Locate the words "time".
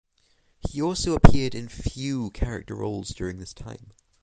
3.53-3.91